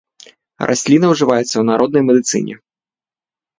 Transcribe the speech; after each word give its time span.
Расліна 0.71 1.05
ўжываецца 1.11 1.45
ў 1.57 1.63
народнай 1.71 2.03
медыцыне. 2.09 2.55